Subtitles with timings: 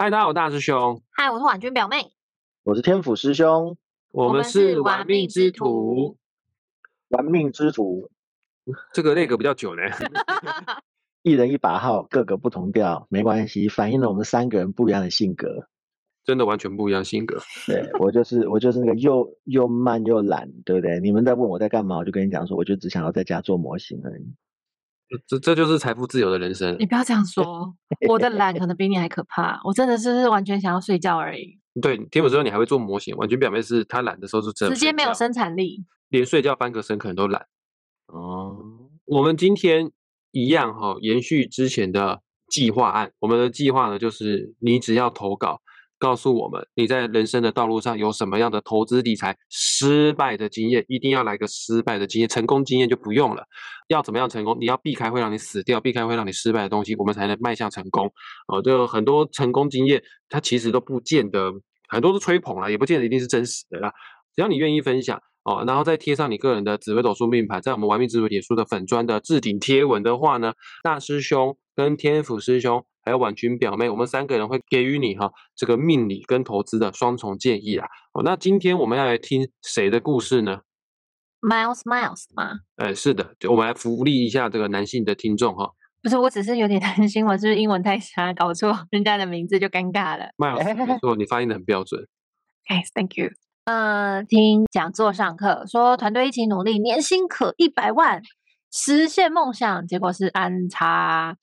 [0.00, 2.12] 嗨，大家好，我大师兄，嗨，我是婉君表妹。
[2.62, 3.76] 我是天府师兄，
[4.12, 6.18] 我们们是是玩玩命之徒徒。
[7.08, 8.08] 玩命之徒，
[8.92, 9.82] 这个那个比较久呢，
[11.22, 15.68] 一人一把号，各个不同调，没关系，反映了我们三个人不一样的性格。
[16.22, 17.36] 真的完全不一样性格。
[17.66, 21.00] 对我就是我就是那个又又慢又懒，对不对？
[21.00, 24.32] 你们在问我在干嘛，我就跟你讲说，我就只想要在家做模型而已。
[25.26, 26.86] 这这就是财富自由的人生你。
[26.86, 27.74] 不要这样说，
[28.08, 29.60] 我的懒可能比你还可怕。
[29.64, 35.84] 我真的是完全想要睡觉而已，对，天府之后你还会做模型，完全表面是他懒的时候是真的直接没有生产力。
[36.08, 37.46] 连睡觉翻个身可能都懒。
[38.06, 38.56] 哦，
[39.04, 39.90] 我们今天
[40.30, 43.12] 一样哈、延续之前的计划案。
[43.18, 45.60] 我们的计划呢，就是你只要投稿，
[45.98, 53.44] 告诉我们你在人生的道路上有什么样的投资理财失败的经验，一定要来个失败的经验，成功经验就不用了。
[53.88, 54.56] 要怎么样成功？
[54.60, 58.10] 你要避开会让你死掉、避开会让你失败的东西，我们才能迈向成功。
[58.46, 61.52] 哦，就很多成功经验，它其实都不见得，
[61.88, 63.92] 很多是吹捧了，也不见得一定是真实的啦。
[64.36, 70.52] 只要你愿意分享哦，然后再贴上你个人的紫微斗数命盘，在我们玩命之徒脸书的粉砖的置顶贴文的话呢，
[70.82, 77.86] 大师兄跟天府师兄还有婉君表妹，我们三个人会给予你哈这个命理跟投资的双重建议啊。
[78.12, 80.60] 哦，那今天我们要来听谁的故事呢
[81.40, 82.60] ？Miles Miles 吗？
[82.76, 85.70] 哎，是的，就我们来福利一下这个男性的听众哈。
[86.02, 90.26] 不是，我只是有点担心，我是不是英文太差，搞错人家的名字就尴尬了。
[90.36, 92.06] Miles，，没错，你发音的很标准。
[92.68, 93.30] Yes，Thank you。
[93.64, 98.22] 呃，听讲座上课说团队一起努力，年薪可一百万，
[98.72, 101.36] 实现梦想，结果是安插，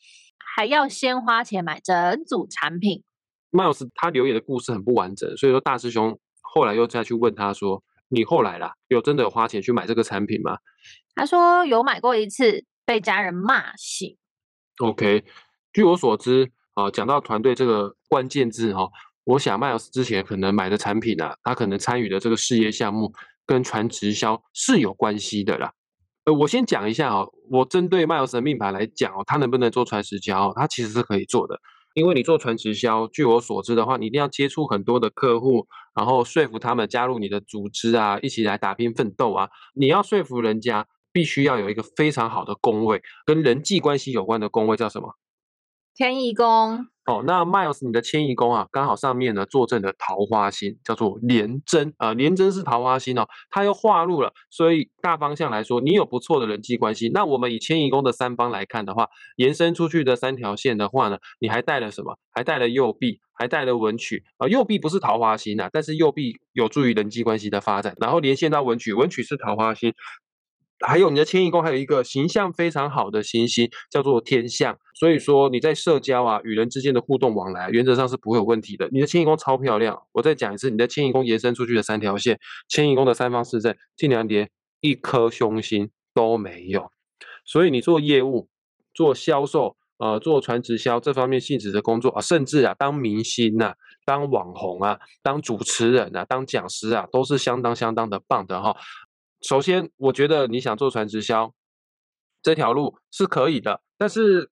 [0.55, 3.03] 还要先花钱买整组产品。
[3.51, 10.57] 麦老师他留言的故事很不完整，所以说大师兄后来又再去问他说：“你后来啦，有真的有花钱去买这个产品吗
[11.13, 14.15] 他说有买过一次，被家人骂醒。
[14.77, 15.25] ？”OK，
[15.73, 18.89] 据我所知啊，讲到团队这个关键字哈、
[19.25, 23.11] 我想麦老师之前可能买的产品啊，他可能参与的这个事业项目
[23.45, 25.73] 跟传直销是有关系的啦。
[26.25, 31.59] 呃，我先讲一下哦，我针对麦老师的命盘来讲哦，他能不能做传直销哦，他其实是可以做的。
[31.93, 35.65] 因为你做传直销，据我所知的话，你一定要接触很多的客户，
[35.95, 39.49] 然后说服他们加入你的组织啊，一起来打拼奋斗啊。
[39.75, 45.13] 你要说服人家，必须要有一个非常好的宫位，跟人际关系有关的宫位叫什么？
[45.93, 57.09] 天意宫，哦，那 Miles 你的迁移宫啊，刚好上面呢坐镇的桃花星，叫做廉贞啊，廉贞是桃花星哦，它又化入了，所以大方向来说，你有不错的人际关系。
[57.13, 62.17] 那我们以迁移宫的三方来看的话，延伸出去的三条线的话呢，你还带了什么？
[62.31, 64.47] 还带了右臂，还带了文曲啊。
[64.47, 69.93] 右臂不是桃花星啊，但是右臂有助于人际关系的发展，然后连线到文曲，文曲是桃花星。
[70.85, 74.77] 还有你的迁移宫还有一个形象非常好的行星，叫做天象。
[74.93, 78.89] 所以说你在社交啊、与人之间的互动往来，原则上是不会有问题的。
[78.91, 84.49] 你的迁移宫超漂亮，我再讲一次，你的迁移宫延伸出去的三条线，迁移宫的三方四正、竟然连，
[84.81, 86.91] 一颗凶星都没有。
[87.45, 88.47] 所以你做业务、
[88.93, 93.75] 做销售、呃，做传直销这方面性质的工作啊，甚至啊，当明星啊、
[94.05, 98.75] 当网红啊、当主持人啊、当讲师啊，都是相当相当的棒的哈。
[99.47, 101.53] 首先，我觉得你想做传直销
[102.41, 104.49] 这条路是可以的，但是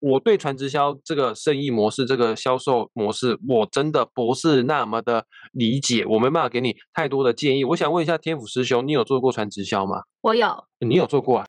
[0.00, 7.62] 我对传直销这个生意模式、这个销售模式，我真的不是那么的理解，我没办法给你太多的建议。
[7.62, 10.02] 我想问一下天府师兄，你有做过传直销吗？
[10.22, 10.64] 我有。
[10.80, 11.46] 你有做过啊？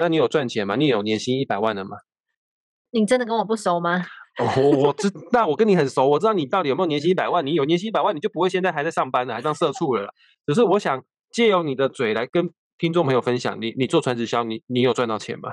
[0.00, 0.76] 那你有赚钱吗？
[0.76, 1.98] 你有年薪一百万的吗？
[2.92, 4.02] 你真的跟我不熟吗？
[4.38, 7.44] 哦，我我知，那我跟你很熟，我知道你到底有没有年薪一百万。
[7.44, 10.10] 你有年薪一百万，你就不会现在还在上班了，还当社畜了啦。
[10.46, 15.50] 只是我想借由你的嘴来跟听众朋友分享，你你做传直销，你你有赚到钱吗？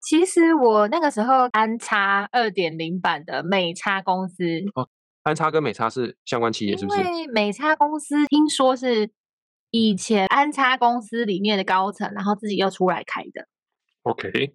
[0.00, 4.44] 其实我那个时候安插二点零版的美差公司
[4.74, 4.86] 哦，
[5.22, 7.00] 安插跟美差是相关企业，是不是？
[7.00, 9.10] 因为美差公司听说是
[9.70, 13.48] 以前安插公司里面的高层，然后自己又出来开的。
[14.02, 14.54] OK，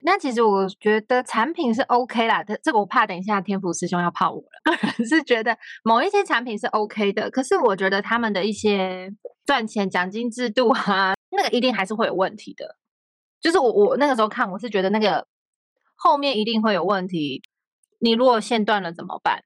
[0.00, 4.76] 那其实我觉得产品是 OK 啦，这这个我怕等一下天福师兄要泡我了。
[4.76, 9.12] 个 人是觉得某一些产品是 OK 的，可是我觉得他们的一些
[9.44, 12.76] 赚钱奖金制度啊，那个一定还是会有问题的。
[13.40, 15.26] 就是我我那个时候看，我是觉得那个
[15.96, 17.42] 后面一定会有问题。
[18.00, 19.42] 你如果线断了怎么办？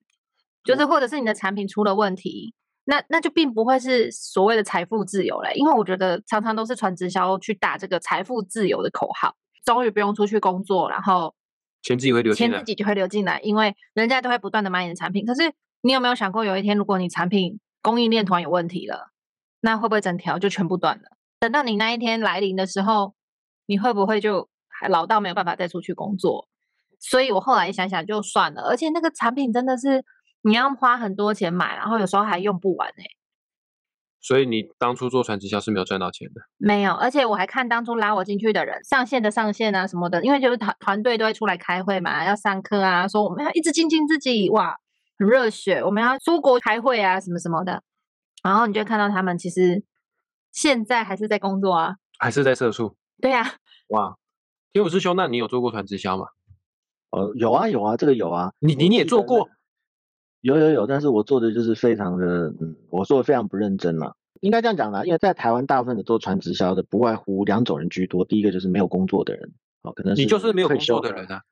[0.64, 2.54] 就是或者是你的产品出了问题，
[2.84, 5.52] 那那就并不会是所谓的财富自由嘞。
[5.54, 11.34] 因为我觉得常常都是传直销去打这个财富自由的口号，终于不用出去工作，然后
[11.82, 12.66] 钱自己会流进来钱自。
[12.66, 15.24] 己就会流进来，因为人家都会不断的买你的产品。
[15.26, 19.10] 可是你有没有想过，有一天如果你产品供应链突然有问题了，
[19.60, 21.16] 那会不会整条就全部断了？
[21.40, 23.14] 等到你那一天来临的时候，
[23.66, 26.48] 你会不会就还老到没有办法再出去工作？
[27.00, 30.04] 所以我后来想想就算了，而且那个产品真的是
[30.42, 33.04] 你要花很多钱买，然后有时候还用不完哎、
[34.22, 36.40] 所以你当初做传直销是没有赚到钱的。
[36.56, 44.78] 没有，而且我还看当初拉我进去的人，上线的上线啊什么的，因为就是团团队都会出来开会嘛，要上课啊，说我们要一直精进自己，哇，
[45.18, 47.82] 很热血，我们要出国开会啊，什么什么的。
[48.44, 49.82] 然后你就会看到他们其实
[50.52, 52.96] 现在还是在工作啊，还是在社畜？
[53.20, 53.54] 对啊，
[53.88, 54.16] 哇，
[54.72, 56.26] 天武师兄，那你有做过传直销吗？
[57.10, 58.52] 呃，有啊有啊，这个有啊。
[58.60, 59.48] 你你你也做过？
[60.42, 64.16] 有有有，但是我做的就是非常的，嗯，我做的非常不认真了。
[64.40, 68.24] 应该这样讲啦，因为在台湾大部分的做传直销的，不外乎两种人居多。
[68.24, 69.52] 第一个就是没有工作的人，
[69.82, 71.42] 哦，可能你就是没有退工作休的人啊。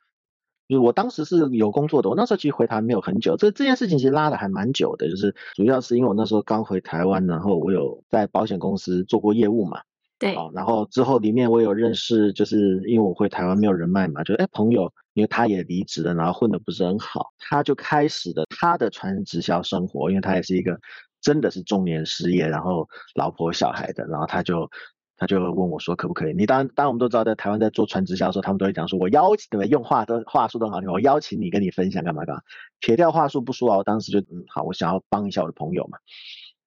[0.68, 9.80] 就是我当时是有工作的，我那时候其实回台没有很久，这这件事情其实拉的还蛮久的，就是主要是因为我那时候刚回台湾，然后我有在保险公司做过业务嘛，
[10.20, 20.78] 对，然后之后里面我有认识，就是因为我回台湾没有人脉嘛，就哎朋友，因为他也离职了，然后混得不是很好，他就开始了他的传直销生活，因为他也是一个
[21.22, 24.70] 真的是中年失业，然后老婆小孩的，然后他就
[25.16, 26.34] 他就问我说可不可以？
[26.34, 29.70] 你当然当然我们都知道，在台湾在做传直销的时候，他们都会讲说，我邀请对不对？
[29.70, 32.42] 用话都话术都很好听，我邀请你跟你分享干嘛干嘛，
[32.78, 35.96] 撇掉话术不说啊，我当时就嗯好，我想要帮一下我的朋友嘛，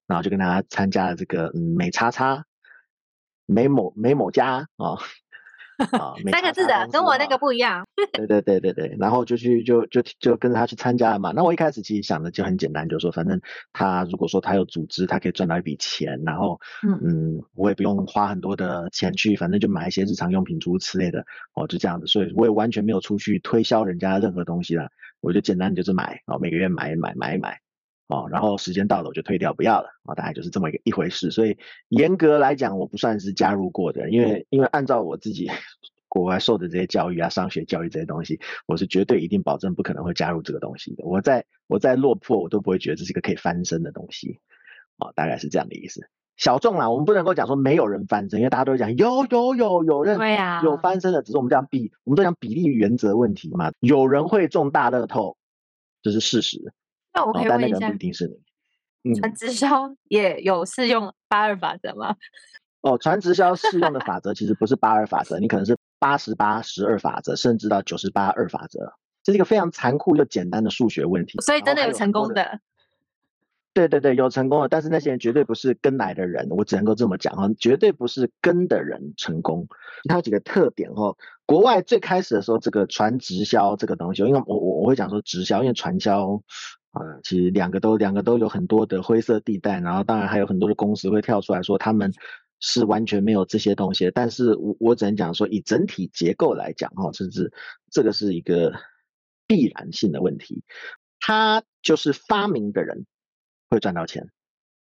[0.08, 2.44] 然后就跟他参加了这个嗯美叉叉。
[3.54, 4.98] 美某美某家啊
[6.00, 11.32] 啊，三个字的跟我那个不一样，对对对对对，然后就去就就就跟着他去参加了嘛。
[11.36, 13.42] 那我一开始其实想的就很简单，就是说反正
[13.74, 22.06] 他如果说他有组织，他可以赚到一笔钱，然后嗯嗯，我也不用花很多的钱去，反正就买一些日常用品诸如此类的哦，就这样子。
[22.06, 24.88] 所以我也完全没有出去推销人家任何东西啦，
[25.22, 27.63] 我就简单就是买哦，每个月买一买买一买。
[28.14, 31.32] 哦，然后时间到了我就退掉，不要了啊、大概就是这么一个一回事。
[31.32, 31.58] 所以
[31.90, 35.50] 严格来讲，我不算是加入过的，因为因为按照我自己
[36.08, 41.04] 国外受的这些教育啊，上学教育这些东西，我是绝对一定保证不可能会加入这个东西的。
[41.06, 44.40] 我在我在落魄，我都不会觉得这是一个可以翻身的东西。
[44.98, 46.08] 啊、大概是这样的意思。
[46.38, 53.72] 小众啦，我们不能够讲说没有人翻身，因为大家都会讲有有有有人对啊，有翻身的，只是我们讲比我们都讲比例原则问题嘛。
[53.80, 55.36] 有人会中大乐透，
[56.04, 56.74] 这是事实，
[57.14, 59.12] 那我哦可以问一下但那个人不一，定是你。
[59.12, 62.16] 嗯，传直销也有适用八二法则吗？
[62.82, 68.94] 哦，传直销适用的法则其实不是八二法则，你可能是八十八十二法则，甚至到九十八二法则，
[69.24, 71.40] 这是一个非常残酷又简单的数学问题。
[71.42, 72.60] 所以真的有成功的，
[73.74, 79.68] 对对对，有成功的，但是那些人绝对不是跟来的人，我只能够这么讲哈，绝对不是跟的人成功。
[80.10, 81.18] 它有几个特点哦。
[81.46, 86.40] 国外最开始的时候，这个传直销这个东西，因为我我我会讲说直销，因为传销啊、
[86.94, 92.14] 呃其实两个都两个都有很多的灰色地带，然后当然还有很多的公司会跳出来说他们
[92.60, 97.52] 是完全没有这些东西，但是我我只能讲说，以整体结构来讲哈，甚至
[97.92, 98.74] 这个是一个
[99.48, 100.64] 必然性的问题。
[101.20, 103.06] 他就是发明的人
[103.70, 104.30] 会赚到钱，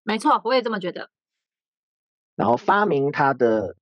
[0.03, 1.11] 没错，我也这么觉得。
[2.35, 3.77] 然后发明他的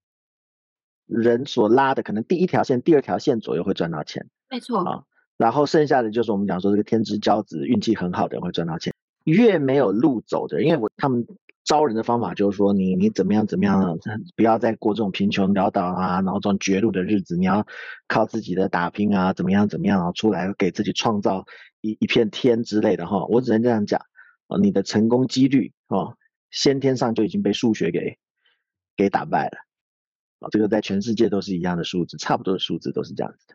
[1.06, 5.04] 人所拉的可能第一条线、第二条线左右会赚到钱，没错，啊
[5.38, 8.92] 然后剩下的就是我们讲说这个天之骄子，运气很好的人会赚到钱。
[9.24, 11.26] 越没有路走的，因为我他们
[11.64, 13.98] 招人的方法就是说你你怎么样怎么样，
[14.34, 17.66] 不要再过这种贫穷潦倒啊，然后这种绝路的日子，你要
[18.08, 21.44] 靠自己的打拼啊，怎么样怎么样，然后出来给自己创造
[21.82, 23.26] 一一片天之类的哈。
[23.26, 24.00] 我只能这样讲
[24.46, 26.16] 啊，你的成功几率哦，
[26.50, 28.18] 先天上就已经被数学给
[28.96, 29.58] 给打败了
[30.40, 33.54] 啊，这个在全世界都是一样的数字，差不多的数字都是这样子的。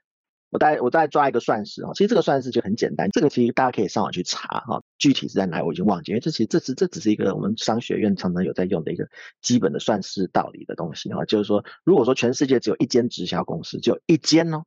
[0.53, 9.09] 我再我再抓一个算式哈，其实这个算式就很简单，这个其实大家可以上网去查哈，具体是在哪我已经忘记，因为这其实这只这只是一个我们商学院常常有在用的一个
[9.41, 14.63] 基本的算式道理的东西哈，就是说如果说全世界只有一间直销公司，只有一间哦，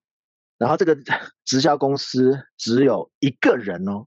[0.59, 0.99] 然后这个
[1.47, 4.07] 直销公司只有一个人哦，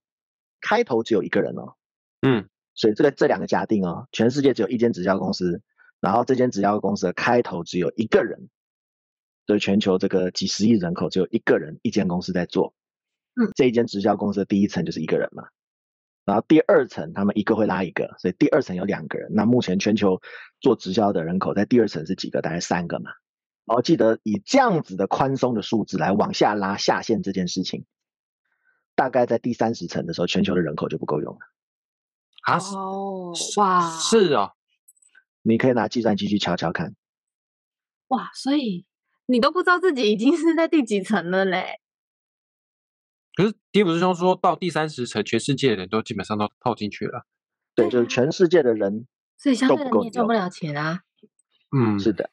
[0.59, 1.75] 开头只有一个人哦，
[2.21, 5.62] 嗯，所以这个这两个假定哦，全世界只有一间直销公司，
[6.01, 8.50] 然后这间直销公司的开头只有一个人，
[9.50, 12.75] 所以全球这个几十亿人口只有一个人一间公司在做，
[13.34, 15.48] 嗯，这一间直销公司的第一层就是一个人嘛，
[16.24, 19.32] 然后第二层他们一个会拉一个，所以第二层有两个人。
[19.34, 20.22] 那目前全球
[20.62, 22.44] 做直销的人口在第二层是几个？
[22.44, 23.10] 大概三个嘛。
[23.65, 27.88] 然后记得以这样子的宽松的数字来往下拉下限这件事情，
[28.94, 31.39] 大概在第三十层的时候，全球的人口就不够用了。
[32.44, 34.53] 啊，哦，哇，是啊，
[35.41, 36.96] 你可以拿计算机去敲敲看。
[38.10, 38.86] 哇，所以
[39.29, 41.79] 你都不知道自己已经是在第几层了嘞。
[43.36, 47.27] 可是迪普师兄说到第三十层，全世界的人都基本上都套进去了。
[47.75, 49.05] 对，就是全世界的人
[49.38, 51.01] 所以相对的你也赚不了钱啊。
[51.71, 52.31] 嗯，是的，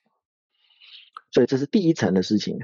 [1.31, 2.59] 所以这是第一层的事情，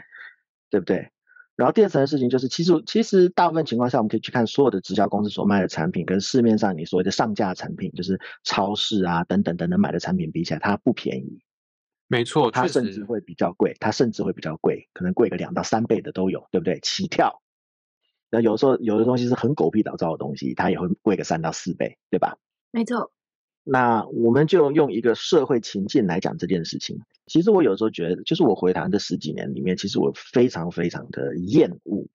[0.70, 1.10] 对不对？
[1.54, 11.42] 然后第二层的事情就是，其实其实大部分情况下，我们可以去看所有的直销公司所卖的产品，跟市面上你所谓的上架产品，就是超市啊等等等等买的产品比起来，它不便宜。
[12.12, 16.78] 没错，它，甚至会比较贵，它甚至会比较贵，可能贵个两到三倍的都有，对不对？
[16.80, 17.40] 起跳。
[18.30, 22.36] 那有时候有的东西是很狗屁倒灶的东西，它也会贵个三到四倍，对吧？
[22.70, 23.10] 没错，
[23.64, 27.00] 那我们就用一个社会情境来讲这件事情。
[27.28, 32.06] 其实我有时候觉得，就是我回台湾这十几年里面，其实我非常非常的厌恶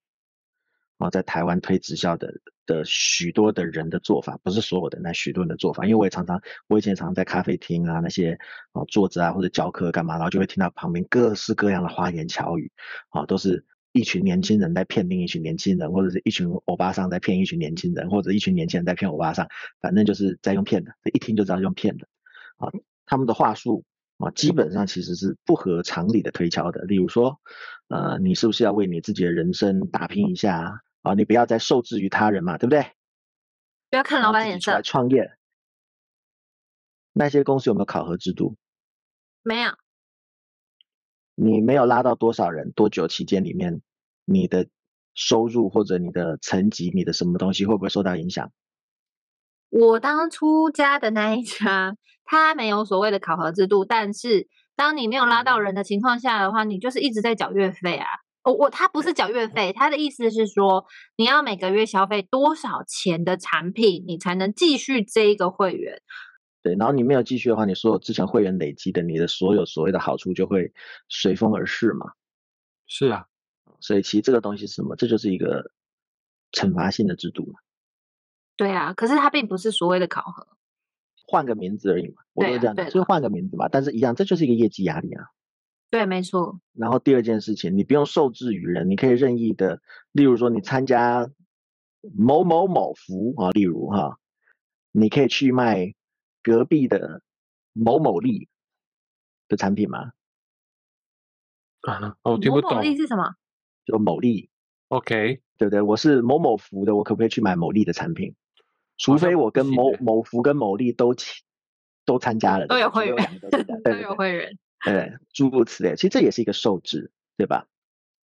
[0.98, 2.34] 啊，在台湾推直销的
[2.66, 5.86] 的许多的人的做法，不是所有的，那许多人的做法。
[5.86, 8.38] 因为我也常常，我以前常常在咖啡厅啊那些
[8.72, 12.72] 啊坐着啊或者教课干嘛，然后就会听到旁边各式各样的花言巧语
[13.10, 13.64] 啊，都是
[13.94, 19.48] 一群年轻人在骗另一群年轻人，或者是一群欧巴桑在骗一群年轻人，或者一群年轻人在骗欧巴桑，
[19.80, 22.08] 反正就是在用骗的，一听就知道用骗的
[22.58, 22.70] 啊。
[23.06, 23.86] 他们的话术
[24.18, 26.82] 啊，基本上其实是不合常理的推敲的。
[26.82, 27.40] 例如说，
[27.88, 31.12] 呃，你是不是要为你自己的人生打拼一下啊？
[31.12, 32.92] 啊，你不要再受制于他人嘛，对不对？
[33.90, 35.32] 不要看老板脸色出来色，创业，
[37.14, 38.58] 那些公司有没有考核制度？
[39.42, 39.72] 没有，
[41.36, 43.82] 你没有拉到多少人，多久期间里面，
[44.26, 44.68] 你的
[45.14, 48.52] 收入或者你的层级、你的什么东西会不会受到影响？
[49.70, 51.96] 我当初加的那一家，
[52.26, 58.06] 他没有所谓的考核制度，但是当你没有拉到人的情况下的话，你就是一直在缴月费啊。
[58.48, 60.86] 我我他不是缴月费，他的意思是说，
[61.18, 66.02] 你要每个月消费多少钱的产品，你才能继续这一个会员。
[66.64, 70.72] 对，然后你没有继续的话，你所有之前会员累积的，你的所有所谓的好处就会
[71.10, 72.14] 随风而逝嘛。
[72.86, 73.26] 是啊，
[73.82, 74.96] 所以其实这个东西是什么？
[74.96, 75.72] 这就是一个
[76.54, 77.60] 惩罚性的制度嘛，
[78.56, 80.48] 对啊，可是它并不是所谓的考核。
[81.28, 82.24] 换个名字而已嘛。
[82.34, 85.26] 我都这样讲，对就是换个名字嘛，但是一样，这就是一个业绩压力啊。
[85.90, 91.30] 对，没错，然后第二件事情，你不用受制于人，你可以任意的，例如说你参加
[92.16, 94.20] 某某某服啊，例如哈，
[94.92, 95.94] 你可以去卖
[96.44, 97.22] 隔壁的
[97.74, 98.50] 某某利
[99.48, 100.12] 的产品吗？
[101.82, 102.82] 啊，我听不懂某某。
[102.82, 103.36] 利是什么？
[103.86, 104.50] 就某利
[104.90, 105.82] ，OK，对不对？
[105.82, 108.36] 我是某某服的，我可不可以去买某利的产品？
[108.98, 111.16] 除非我跟某某服跟某利都
[112.04, 113.40] 都参加了， 都有会员
[113.86, 114.58] 都有会员。
[114.84, 117.66] 对，诸如此类，其实这也是一个受制，对吧？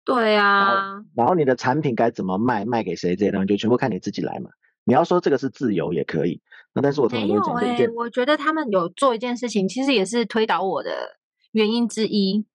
[0.04, 4.50] 对啊，然后你的产品该怎么卖，卖给谁这些东西就全部看你自己来嘛。
[4.84, 6.40] 你要说这个是自由也可以，
[6.72, 11.18] 那但是我通没有哎、常都会讲这一件，我觉得他们有做一件事情，其实也是推倒我的
[11.50, 12.46] 原因之一，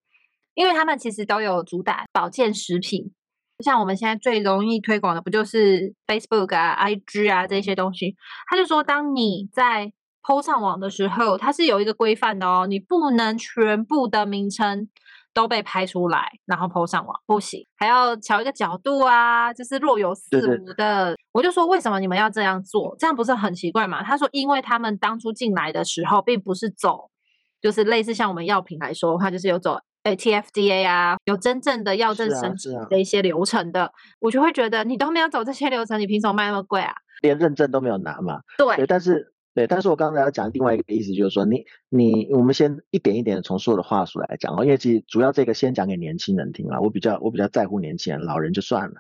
[0.54, 3.12] 因为他们其实都有主打保健食品，
[3.60, 8.16] 像我们现在最容易推广的不就是 Facebook 啊、IG 啊这些东西？
[8.50, 9.92] 他就说，当你在
[10.24, 14.88] PO 上网的时候，它是有一个规范的哦，你不能全部的名称
[15.34, 21.16] 都被拍出来，然后 PO 上网不行，还要调一个角度啊，就是若有似对对无的。
[21.32, 22.96] 我就说为什么你们要这样做？
[23.00, 24.04] 这样不是很奇怪吗？
[24.04, 27.10] 他说，因为他们当初进来的时候，并不是走，
[27.62, 29.80] 就是类似像我们药品来说的话，就是有走。
[30.04, 36.92] 诶 TFDA 啊，有真正的药证是啊申是啊请的一些流程的，我就会觉得你都没有走这些流程，你凭什么卖那么贵啊？
[37.22, 38.40] 连认证都没有拿嘛。
[38.58, 48.96] 对对，但是对，但是我刚才要讲另外一个意思就是说，你你我们先一点一点的从所有的话术来讲哦，因为其实主要这个先讲给年轻人听啦，我比较我比较在乎年轻人，老人就算了。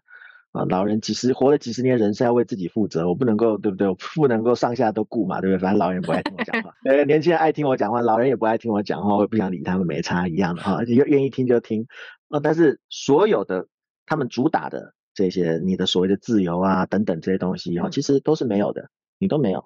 [0.52, 3.88] 啊，老人几十活了几十年人生要为自己负责，我不能够对不对？
[3.88, 5.62] 我不能够上下都顾嘛，对不对？
[5.62, 11.88] 反正老人也不爱听我讲话， 呃，年轻人爱听我讲话，老人也不爱听我讲话，我也不想理他们，没差一样的哈，愿愿意听就听。
[12.28, 13.68] 啊，但是所有的
[14.06, 18.90] 他们主打的这些你的所谓的自由啊等等这些东西哈，嗯其实都是没有的，
[19.20, 19.64] 你都没有，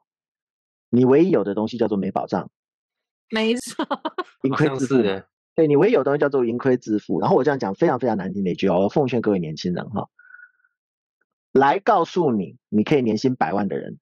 [0.89, 2.49] 你唯一有的东西叫做没保障，
[3.31, 3.85] 没错，
[4.43, 5.25] 盈亏自负
[5.55, 7.19] 对你唯一有的东西叫做盈亏自负。
[7.21, 10.09] 然后我这样讲非常非常难听的一句哦，我奉劝各位年轻人哈，
[11.53, 13.97] 来告诉你，你可以年薪百万的人，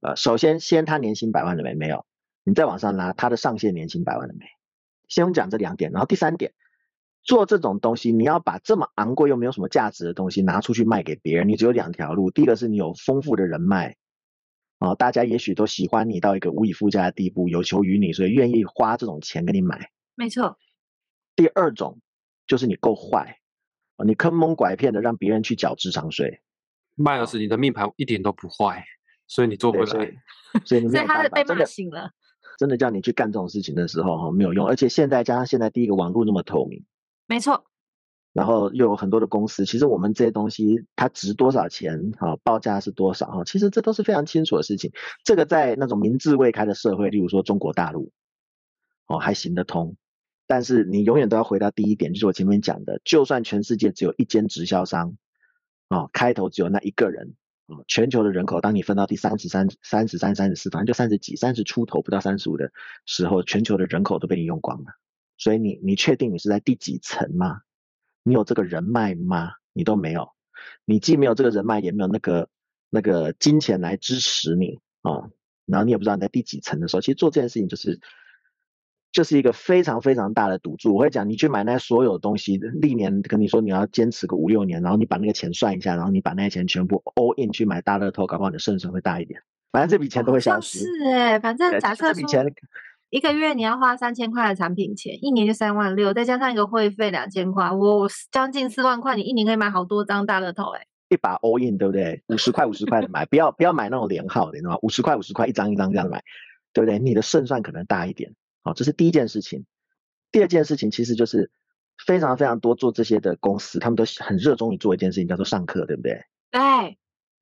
[0.00, 1.74] 呃，首先先他年薪百万了没？
[1.74, 2.06] 没有，
[2.42, 4.46] 你再往上拉，他的上限年薪百万了没？
[5.08, 6.54] 先讲这两点，然后第三点，
[7.22, 13.96] 做这种东西，你要把这么昂贵又没有什么价值的东西拿出去卖给别人，你只有两条路，第一个是你有丰富的人脉。
[14.78, 19.90] 哦，大家也许都喜欢你到一个无以复加的地步，有求于你，所以愿意花这种钱给你买。
[20.14, 20.56] 没错，
[21.34, 22.00] 第二种
[22.46, 23.38] 就是你够坏，
[23.96, 26.40] 啊你坑蒙拐骗的让别人去缴智商税，
[26.94, 28.84] 麦老师，你的命盘一点都不坏，
[29.26, 30.14] 所以你做不对，所以来。
[30.64, 32.10] 所以你没所以他被有办法，真的骂醒了。
[32.58, 36.84] 真的叫你去干这种事情的时候哈没有用，而且现在加上现在第一个网络那么透明，
[37.26, 37.64] 没错，
[38.32, 44.92] 然后又有很多的公司，其实我们这些东西它值多少钱哈，报价是多少哈，其实这都是非常清楚的事情。
[45.24, 48.12] 这个在那种民智未开的社会，例如说中国大陆，
[49.06, 49.96] 哦还行得通。
[50.46, 55.16] 但是你永远都要回到第一点，就是我前面讲的，就算全世界只有一间直销商，
[55.90, 57.34] 哦，开头只有那一个人，
[57.66, 62.72] 哦，全球的人口，当你分到第三十三、三十三、三十四，反正就三十几、三十出头，不到三十五的
[63.04, 64.86] 时候，全球的人口都被你用光了。
[65.36, 67.60] 所以你你确定你是在第几层吗？
[68.28, 69.52] 你有这个人脉吗？
[69.72, 70.28] 你都没有，
[70.84, 72.48] 你既没有这个人脉，也没有那个
[72.90, 75.30] 那个金钱来支持你啊，
[75.66, 78.00] 然后你也不知道你在第几层的时候，其实做这件事情就是。
[79.10, 80.94] 就是一个非常非常大的赌注。
[80.94, 89.40] 我会讲，你去买那所有东西，历年跟你说你要坚持个五六年，然后你把那个钱算一下，然后你把那些钱全部 all in 去买大乐透，搞不好你的胜算会大一点。
[89.72, 90.80] 反正这笔钱都会消失。
[90.80, 92.22] 是哎，反正假设说
[93.10, 100.86] 一个月你要花三千块的产品钱，一年就三万六，再加上一个会费两千块，我将近四万块，你一年可以买好多张大乐透哎。
[101.08, 102.22] 一把 all in 对不对？
[102.26, 104.78] 五十块五十块的买，不要不要买那种连号的，你知道吗？
[104.82, 106.22] 五十块五十块一张一张这样买，
[106.74, 106.98] 对不对？
[106.98, 108.34] 你的胜算可能大一点。
[108.62, 109.64] 好，这是第一件事情。
[110.30, 111.50] 第二件事情其实就是
[112.06, 116.22] 非常非常多做这些的公司，他们都很热衷于做一件事情，叫做上课，对不对？
[116.50, 116.60] 对。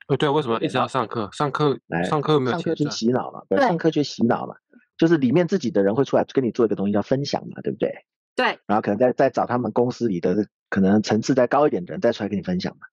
[0.07, 1.29] 呃，对，为什么一直要上课？
[1.33, 2.57] 上课来上课没有？
[2.57, 3.43] 上课去洗脑嘛？
[3.49, 4.55] 对，上课去洗脑嘛？
[4.99, 7.93] 就是里面自己的人会出来跟你做一个东西叫分享嘛，对不对？
[8.35, 8.59] 对。
[8.67, 12.87] 然后可能再再找他们公司里的可能层次再高一点的人再出来跟你分享嘛。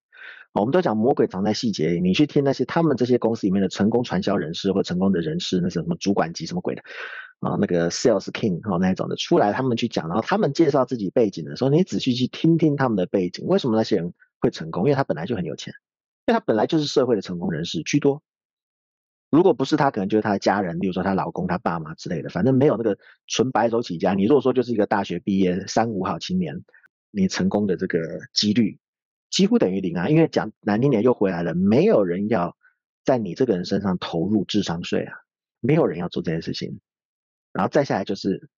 [0.54, 6.84] 我们都讲魔鬼藏在细节里，你去听那些他们这些公司里面的成功传销人士或成功的人士，那是什么主管级什么鬼的
[7.40, 7.58] 啊？
[7.60, 14.84] 那个 sales king 哈那一种的出来，他们去讲，然后他们介绍自己背景的时候，你仔细去听听他们的背景，为什么那些人会成功？
[14.84, 15.74] 因为他本来就很有钱，
[16.28, 18.22] 因为他本来就是社会的成功人士居多。
[19.34, 24.14] 如果不是他，可能就是他的家人，例如说他老公、他爸妈之类的，反正没有那个纯白手起家。
[24.14, 26.64] 你如果说就是一个大学毕业三五好青年，
[27.10, 28.00] 你成功的这个
[28.32, 28.78] 几率。
[29.32, 32.56] 几乎等于零啊，因为讲难听点又回来了，没有人要
[33.04, 35.16] 在你这个人身上投入智商税啊，
[35.60, 36.80] 没有人要做这件事情。
[37.52, 38.52] 然后再下来就是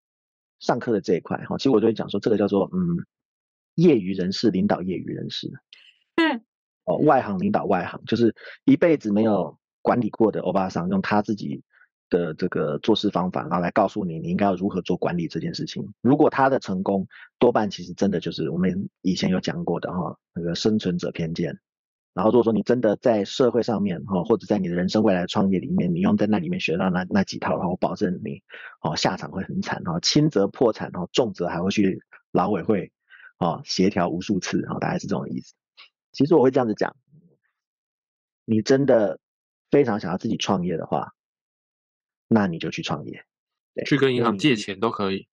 [0.59, 3.05] 上课的这一块哈，其实我就会讲说，这个叫做嗯，
[3.75, 5.49] 业余人士领导业余人士，
[6.17, 6.43] 嗯，
[6.83, 11.61] 哦，外行领导外行，就是一辈子没有管理过的欧巴桑，用他自己。
[12.07, 15.83] 的这个做事方法，然后来告诉你你应该要如何做管理这件事情。
[16.01, 17.07] 如果他的成功，
[17.39, 21.57] 多半其实真的就是我们以前有讲过的哈，那个生存者偏见。
[22.13, 28.39] 然后如果说你真的在社会上面哈，或者在你的人生未来创业里面，你用在那里面学到那那几套，然后我保证你
[28.81, 31.99] 哦下场会很惨哈，轻则破产哈，重则还会去
[32.31, 32.91] 劳委会
[33.39, 35.55] 哦协调无数次哈，大概是这种意思。
[36.11, 36.95] 其实我会这样子讲，
[38.45, 39.19] 你真的
[39.71, 41.13] 非常想要自己创业的话。
[42.27, 43.23] 那你就去创业，
[43.85, 45.27] 去跟银行借钱都可以。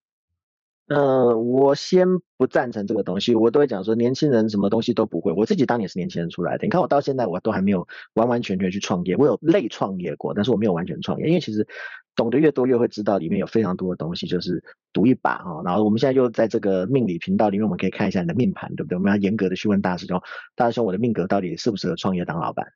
[0.87, 5.31] 呃，我先不赞成这个东西，我都会讲说，年轻人什么东西都不会。
[5.31, 11.67] 我自己当年是年轻人出来的，你看我到现在我都还没有完完全全去创业，我有类创业过，但是我没有完全创业，因为其实
[12.15, 15.63] 懂得越多，越会知道里面有非常多的东西，就是赌一把哈。
[15.65, 18.97] 然后我们现在又在这个命理频道里面，我们可以看一下你的命盘，对不对？
[18.97, 20.21] 我们要严格的去问大师兄，
[20.53, 22.67] 大师兄，我的命格到底适不适合创业当老板？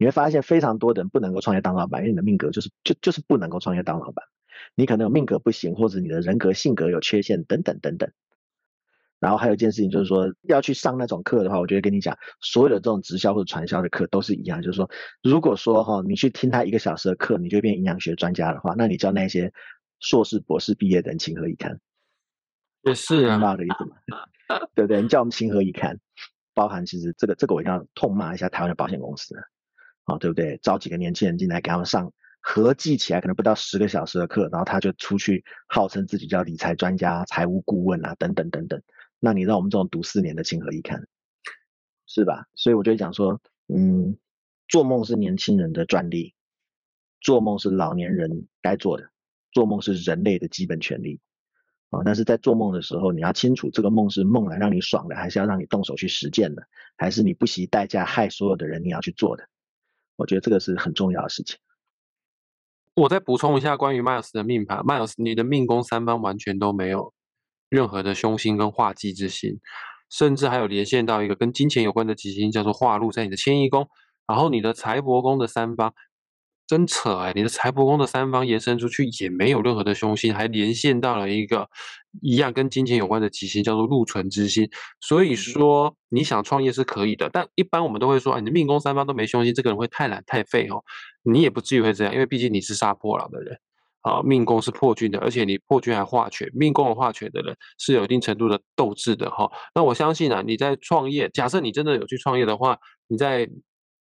[0.00, 4.24] 你会发现非常多的人不能够创业当老板，因为你的命格就是就就是不能够创业当老板。
[4.74, 8.10] 你可能有命格不行，或者你的人格性格有缺陷等等等等。
[9.18, 14.88] 然后还有一件事情就是说，要去上那种课的话，我就会跟你讲，所有的这种直销或者传销的课都是一样，就是说，
[15.22, 19.52] 如果说哈，你去听他一个小时的课，你就变营养学专家的话，那你叫那些
[19.98, 21.78] 硕士、博士毕业的人情何以堪？
[22.84, 23.96] 也是啊，骂的意思嘛，
[24.74, 25.02] 对不对？
[25.02, 25.98] 你叫我们情何以堪？
[26.54, 29.34] 包含其实这个这个，我一定要痛骂一下台湾的保险公司。
[30.12, 30.58] 啊，对不对？
[30.62, 38.82] 招几个年轻人进来，给他们上合计起来可能不到十个小时的课，然后他就出去号称自己叫理财专家、财务顾问啊，等等等等。
[39.18, 41.06] 那你让我们这种读四年的情何以堪？
[42.06, 42.46] 是吧？
[42.54, 44.16] 所以我就讲说，嗯，
[44.66, 46.34] 做梦是年轻人的专利，
[47.20, 49.10] 做梦是老年人该做的，
[49.52, 51.20] 做梦是人类的基本权利。
[51.90, 56.62] 啊，但是在做梦的时候，你要清楚这个梦是梦来让你爽的，还是要让你动手去实践的，
[56.96, 59.48] 还是你不惜代价害所有的人你要去做的。
[60.20, 61.58] 我觉得这个是很重要的事情。
[62.94, 67.12] 我再补充一下关于迈尔斯的命盘，迈尔斯，你的命宫三方完全都没有
[67.68, 69.58] 任何的凶星跟化忌之星，
[70.10, 73.88] 甚至还有连线到一个跟金钱有关的吉星，叫做化禄在你的迁移宫，
[74.26, 75.94] 然后你的财帛宫的三方。
[76.70, 77.32] 真扯哎！
[77.34, 81.68] 你的财帛宫的三方延伸出去也没有任何的凶星，还连线到了一个
[82.22, 84.70] 一样跟金钱有关的吉星，叫做禄存之星。
[85.00, 90.80] 所以说你想创业是可以的，但一般我们都会说，你的命宫三方都没凶星，这个人会太懒太废哦。
[91.24, 93.58] 你也不至于会这样，因为毕竟你是杀破狼的人
[94.02, 99.50] 啊，命宫是破军的，而且你破军还化权，命宫有化权的人是有一定程度的斗志的哈。
[99.74, 102.78] 那我相信啊，你在创业，假设你真的有去创业的话，
[103.08, 103.50] 你在。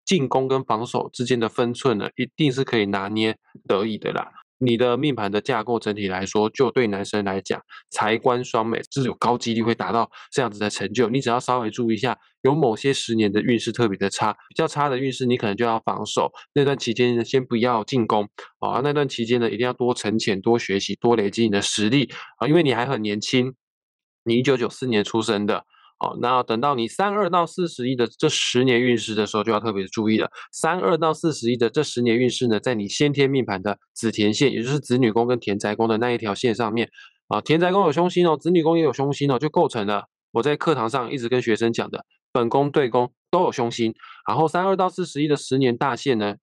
[0.10, 4.32] 进攻跟防守之间的分寸呢，一定是可以拿捏得以的啦。
[4.58, 11.08] 你的命盘的架构整体来说，就对男生来讲，财官双美是有高几率会达到这样子的成就。
[11.10, 16.32] 你只要稍微注意一下，有某些十年的运势特别的差，比较差的运势，你可能就要防守。
[16.56, 18.82] 那段期间呢，先不要进攻啊。
[18.84, 23.54] 那段期间呢，一定要多沉潜、多学习、多累积你的实力啊，因为你还很年轻，
[24.24, 25.65] 你一九九四年出生的。
[26.00, 30.32] 哦，那等到你三二到四十一的这十年运势的时候，就要特别注意了。
[30.52, 36.90] 三二到四十一的这十年运势呢，在你先天命盘的子田线，也就是子女宫跟田宅宫的那一条线上面
[37.28, 43.94] 啊，田宅宫有凶星哦，子女宫也有凶星哦，就构成了我在课堂上一直跟学生讲的本宫对宫都有凶星。
[44.26, 46.36] 然后三二到四十一的十年大线呢，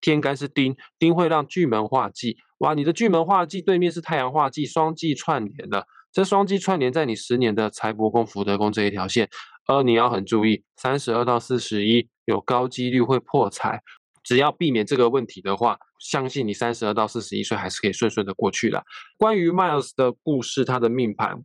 [0.00, 5.86] 天干是丁，丁会让巨门化忌，哇，你的巨门化忌对面是太阳化忌，双忌串联了。
[6.14, 9.28] 这双击串联在你十年的财帛宫、福德宫这一条线，
[9.66, 13.82] 而你要很注意，三十二到四十一有高几率会破财。
[14.22, 18.84] 只要避免这个问题的话，相信你三十二到四十一岁还是可以顺顺的过去的。
[19.18, 21.42] 关于 Miles 的故事，他的命盘，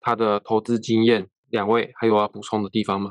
[0.00, 3.10] 他的投资经验，两位还有要补充的地方吗？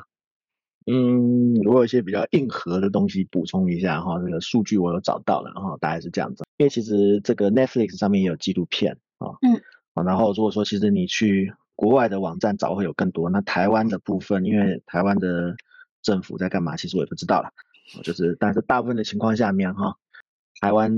[0.89, 6.45] 嗯，我有一些比较硬核的东西补充一下哈，这个数据我有找到了哈，大概是这样子。
[6.55, 9.61] 因为其实这个 Netflix 上面也有纪录片啊，嗯。
[9.93, 15.55] 然后如果说其实你去国外的网站找会有更多，那台湾的部分，因为台湾的
[16.01, 17.51] 政府在干嘛，其实我也不知道了。
[18.03, 19.97] 就是但是大部分的情况下面哈，
[20.61, 20.93] 台湾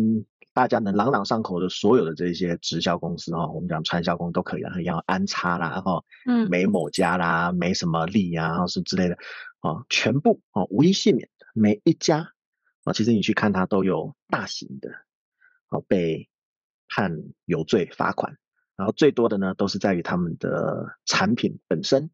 [0.53, 9.15] 大家能朗朗上口的所有的这些直销公司哈，我们讲传销公都可以了，像安插啦哈，嗯，美某家啦，没什么利啊，是之类的
[9.61, 12.33] 啊，全部啊无一幸免每一家
[12.83, 14.91] 啊，其实你去看它都有大型的
[15.67, 16.27] 啊被
[16.89, 18.37] 判有罪罚款。
[18.81, 22.09] 然后最多的呢，都是在于他们的产品本身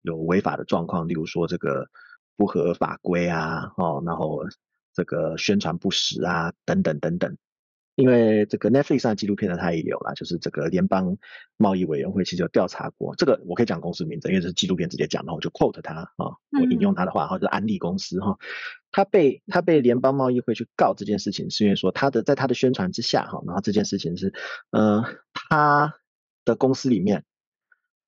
[0.00, 1.86] 有违法的状况，例如说这个
[2.34, 4.42] 不合法规啊，哦，然后
[4.94, 7.36] 这个宣传不实啊，等等等等。
[7.94, 11.18] 因为这个 Netflix 上纪录片呢，它也有啦，就是这个联邦
[11.58, 16.08] 贸易委员会其实有调查过，这个我可以讲公司名字，因为这是纪录片直接讲，然后我就 quote 他啊，
[16.50, 18.38] 我引用他的话，然后就是安利公司哈，
[18.90, 24.32] 他被他被联邦贸易会去告这件事情，是因为说他的在他的宣传之下哈，然后这件事情是
[24.70, 25.94] 呃他
[26.46, 27.24] 的公司里面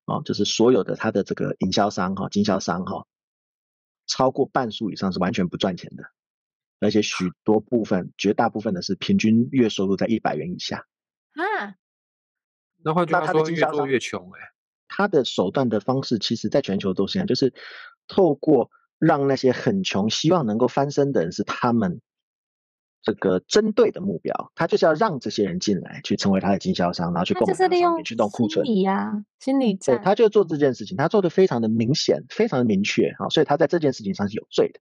[0.05, 3.05] 啊，就是所有的他的这个营销商哈、经销商哈，
[4.07, 6.03] 超过半数以上是完全不赚钱的。
[6.79, 10.85] 而且许多部分，绝大部分的是平均月收入在一百元以下。
[11.33, 11.75] 啊，
[12.83, 14.39] 那换句话说，越做越穷哎。
[14.87, 17.53] 他的手段的方式，其实在全球都是一样，就是
[18.07, 21.99] 透过让那些很穷、希望能够翻身的人是他们
[23.01, 24.51] 这个针对的目标。
[24.55, 28.65] 他就是要让这些人进来，去成为他的经销商，然后去购买商品，去动库存。
[28.65, 29.97] 心理呀，心理战。
[29.97, 34.79] 对，他就做这件事情，他做的非常的明显，非常的明确啊，所以他在这件事情上是有罪的。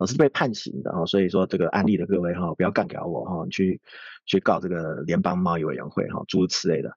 [0.00, 3.78] 我是被判刑的哈，所以说这个案例的各位哈，不要干掉我哈，去
[4.24, 6.90] 去告这个联邦贸易委员会哈，诸如此类的。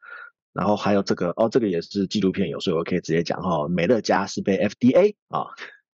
[0.53, 5.47] 然后还有这个哦，这个也是纪录片有，所以我可以直接讲哈，美乐家是被 FDA 啊，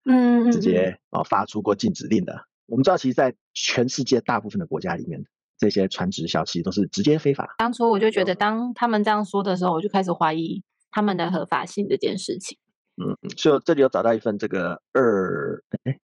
[0.06, 2.46] 嗯，直接啊发出过禁止令的。
[2.68, 5.26] 我们知道，其实，在全世界大部分的国家里面，
[5.58, 7.56] 这些传直销其实都是直接非法。
[7.58, 12.60] 当初我就觉得，当他们这样说的时候，我就开始怀疑他们的合法性这件事情。
[13.02, 15.98] 嗯，所以这里有找到一份这个二哎。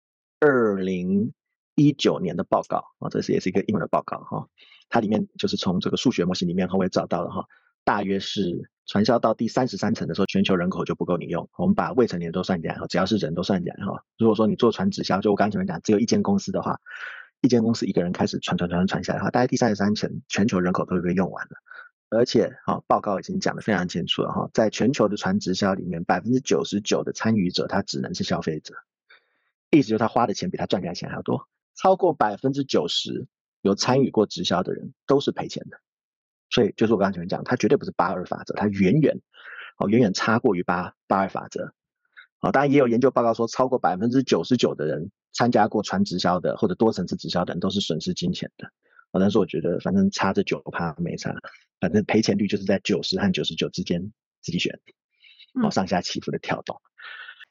[0.44, 1.33] 二零
[1.74, 4.46] 一九年的报告啊，这是也是一个英文的报告哈，
[4.90, 7.46] 它里面就是从这个数学模型里面，哈我也找到了哈，
[7.83, 11.48] 大约是传销到第三十三层的时候，全球人口就不够你用。
[11.57, 14.04] 我们把未成年都算进来哈，只要是人都算进来哈。
[14.18, 16.78] 如果说你做传直销，就我刚前面讲，只有一间公司的话，
[17.40, 21.52] 一间公司一个人开始传传传传下来的话，大概第三十三层全球人口都会被用完了。
[22.11, 28.74] 而且哈，报告已经讲得非常清楚了哈，在全球的传直销里面，百分之九十九的参与者他只能是消费者。
[29.70, 33.27] 意思就是他花的钱比他赚来的钱还要多，超过百分之九十
[33.61, 35.79] 有参与过直销的人都是赔钱的，
[36.50, 39.20] 所以就是我刚才前面讲，他绝对不是八二法则，他远远
[39.79, 41.72] 哦远远差过于八八二法则，
[42.40, 48.68] 哦当然也有研究报告说，超过百分之九十九的人参加过传直销的或者多层次直销的人都是损失金钱的，
[49.11, 51.35] 哦但是我觉得反正差这九趴没差，
[51.81, 54.79] 反正赔钱率就是在九十和九十九之间自己选，
[55.62, 56.81] 哦上下起伏的跳动。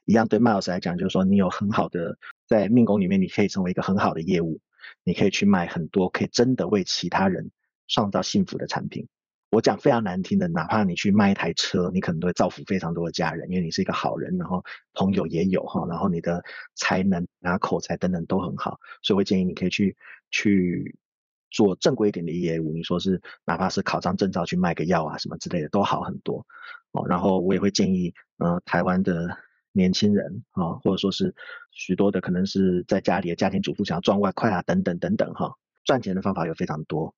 [0.05, 4.59] 一样对 Miles 来讲，就是说你有很好的在命宫里面，你可以成为一个很好的业务，
[5.03, 7.51] 你可以去卖很多可以真的为其他人
[7.87, 9.07] 创造幸福的产品。
[9.49, 16.43] 我讲非常难听的，哪怕你去卖一台车，你可能都会造福非常多的家人，因为你是一个好人，然后朋友也有哈，然后你的
[16.75, 19.95] 才能啊、口才等等都很好，所以我建议你可以去
[20.31, 20.97] 去
[21.51, 22.73] 做正规一点的业务。
[22.73, 26.45] 你说是哪怕是考张证照去卖个药啊什么之类的都好很多
[26.91, 27.05] 哦。
[27.07, 29.37] 然后我也会建议，嗯，台湾的。
[29.73, 31.35] 年轻人啊，或者说是
[31.71, 37.13] 许多的可能是在家里的家庭主妇想要赚外快啊，等等等等哈，赚钱的方法有非常多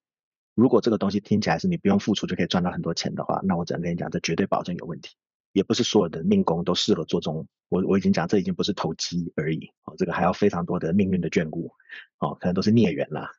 [0.55, 5.15] 如果这个东西听起来是你不用付出就可以赚到很多钱的话，那我只能跟你讲，这绝对保证有问题。
[5.51, 11.71] 也不是所有的命宫都适合做这种，我我已经讲，这已经不是投机而已哦，这个还要非常多的命运的眷顾
[12.19, 13.31] 哦，可能都是孽缘啦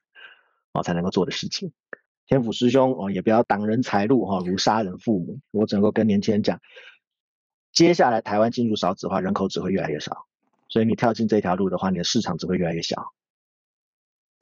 [0.72, 1.72] 哦才能够做的事情。
[2.26, 5.40] 天府师兄哦，也不要挡人财路哈，如杀人父母。
[5.50, 6.60] 我只能够跟年轻人讲，
[7.76, 10.24] 接下来台湾进入少子化，人口只会越来越少，
[10.70, 13.12] 所以你跳进这条路的话，你的市场只会越来越小。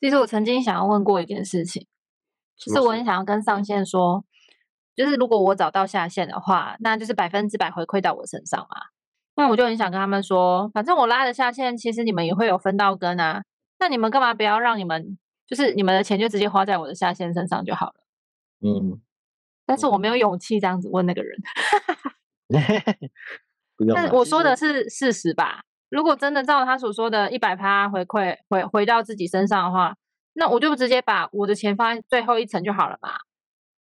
[0.01, 1.89] 其实我曾经想要问过一件事情，
[2.57, 4.25] 就是我很想要跟上线说。
[4.95, 8.77] 就是如果我找到下线的话，那就是百分之百回馈到我身上嘛。
[9.35, 13.43] 那我就很想跟他们说，反正我拉的下线，其实你们也会有分到根啊。
[13.81, 15.19] 那你们干嘛不要让你们，
[15.49, 17.95] 就是你们的钱就直接花在我的下线身上就好了。
[18.61, 19.01] 嗯，
[19.67, 21.37] 但是我没有勇气这样子问那个人。
[23.77, 23.95] 不用。
[23.95, 25.63] 但我说的是事实吧？
[25.91, 29.97] 如果真的照他所说的一百趴回馈回回到自己身上的话，
[30.33, 33.11] 那我就直接把我的钱放在最后一层就好了嘛。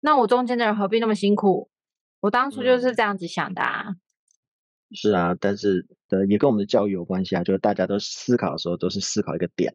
[0.00, 1.70] 那我中间的人何必那么辛苦？
[2.20, 3.94] 我当初就是这样子想的啊。
[4.92, 7.42] 是啊，但是呃，也跟我们的教育有关系啊。
[7.42, 9.74] 就是大家都思考的时候，都是思考一个点，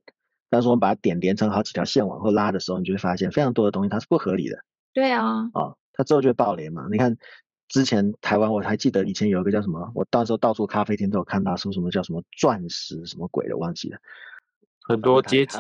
[0.50, 4.58] 但是我们把点连成好几条线往后拉的时候，你就会发现非常多的东西它是不合理的。
[4.94, 5.50] 对啊。
[5.54, 6.88] 哦，它之后就会爆雷嘛。
[6.92, 7.18] 你看
[7.70, 13.98] 之前台湾，我还记得以前有一个叫什么，我到时候到处咖啡厅都有看到，说什么叫什么钻石什么鬼的，忘记了。
[14.82, 15.58] 很多阶级。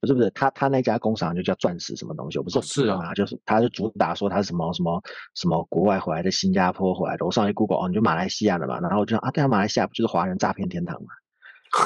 [0.00, 5.00] 不是不是，他他那家工厂就叫钻石什么东西，我不是是啊，就是他就主打说他是什么什么
[5.36, 7.24] 什么国外回来的，新加坡回来的。
[7.24, 11.10] 我上去 Google 哦，你就马来西亚的嘛，然后我就啊，对啊，马来西亚不就是华人诈骗天堂嘛？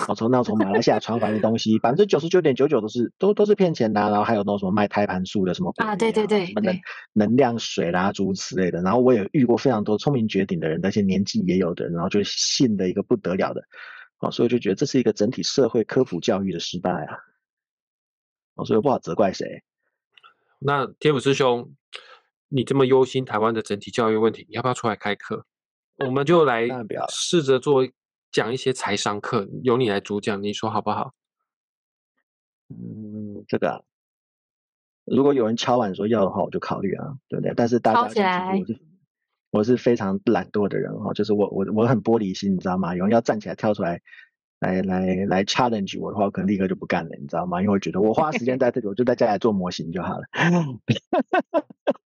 [0.08, 6.80] 我从那从马来西亚传回来的东西，百分之九十九点九九都是都都是骗钱的，然后还有那种什么卖胎盘素的什么啊，对对对，什么能
[7.12, 8.82] 能量水啦诸如此类的。
[8.82, 13.62] 然后我也遇过非常多聪明绝顶的人，那些年纪也有的人，然后就信的一个不得了的，
[14.18, 17.18] 哦，所以就觉得这是一个整体社会科普教育的失败啊。
[18.64, 19.62] 所以我不好责怪谁。
[20.58, 21.74] 那天府师兄，
[22.48, 25.44] 你这么忧心台湾的整体教育问题，你要不要出来开课？
[26.04, 26.66] 我们就来
[27.08, 27.86] 试着做
[28.30, 31.14] 讲一些财商课，由你来主讲，你说好不好？
[32.68, 33.84] 嗯，这个
[35.04, 37.54] 如果有人敲碗说要的话，我就考虑啊，对不对？
[37.56, 38.80] 但是大家起来，我是
[39.50, 42.94] 我是非常懒惰的人哈，就是我我我很玻璃心，你知道吗？
[42.94, 44.00] 有人要站起来跳出来。
[44.58, 47.60] 来来来，challenge 我的话，我可能立刻就不干了，你知道吗？
[47.60, 50.24] 因为我觉得我花时间在这里，我就在家里做模型就好了。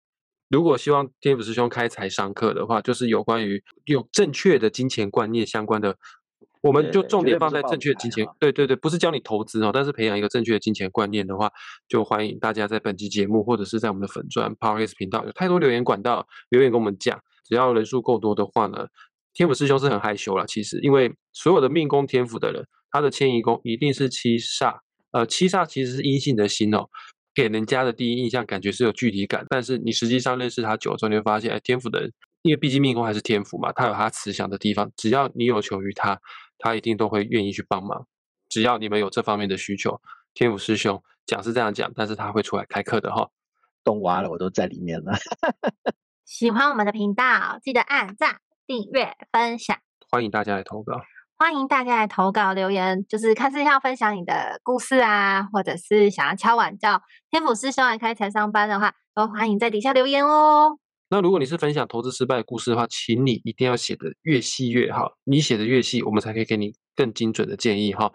[0.51, 5.95] 如果希望天府师兄开财商课的话，就是有关于有正确的金钱观念相关的，
[6.61, 8.27] 我们就重点放在正确的金钱。
[8.37, 11.49] 对对对，不是教你投资哦，但是培养一个正确的金钱观念的话，
[11.87, 18.87] 就欢迎大家在本期节目或者是在我们的粉钻 Power S 频道有太多留言管道留言跟我们讲，只要人数够多的话呢。
[19.33, 24.79] 天府师兄是很害羞了，其实因为所有的命宫天府的人，他的迁移宫一定是七煞，
[25.11, 26.89] 呃，七煞其实是阴性的心哦，
[27.33, 36.19] 给人家的第一印象感觉是有距离感，但是你实际上认识他久了之后，你会发现，哎，天府的人，因为毕竟命宫还是天府嘛，他有他慈祥的地方，只要你有求于他，
[36.57, 38.07] 他一定都会愿意去帮忙，
[38.49, 39.99] 只要你们有这方面的需求，
[40.33, 43.29] 天府师兄讲是这样讲，但是他会出来开课的哈，
[43.83, 45.13] 洞挖了我都在里面了，
[46.25, 48.39] 喜欢我们的频道，记得按赞。
[48.67, 49.77] 订阅分享，
[50.09, 50.93] 欢迎大家来投稿。
[51.41, 57.01] 欢迎大家来投稿留言，就是看是要分享你的故事啊，或者是想要敲碗叫
[57.31, 60.77] 天府师兄来开财商班的话，都欢迎在底下留言哦。
[61.09, 68.13] 那如果你是分享投资失败的故事的话，请你一定要写的越细越好，你写的越细，我们才可以给你更精准的建议哈。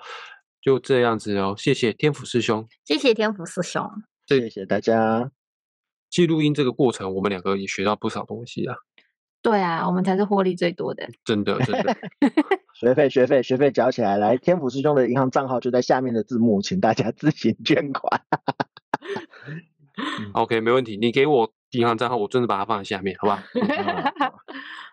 [0.62, 3.90] 就这样子哦，谢谢天府师兄，谢谢天府师兄，
[4.28, 5.32] 谢谢大家。
[6.08, 8.76] 记录音这个过程，我们两个也学到不少东西啊。
[9.46, 11.08] 对啊，我们才是获利最多的。
[11.24, 11.96] 真的，真的。
[12.74, 14.16] 学费，学费，学费缴起来！
[14.16, 18.22] 来，天府师兄的银行账号就在下面的字幕，请大家自行 捐款。
[20.32, 20.96] OK，没问题。
[20.96, 23.44] 你给我银行账号，我真的把它放在下面，好吧？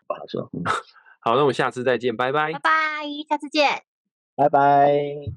[0.06, 0.48] 不好说。
[1.20, 2.54] 好，那我们下次再见，拜拜。
[2.54, 2.70] 拜拜，
[3.28, 3.82] 下次见。
[4.36, 5.34] 拜拜。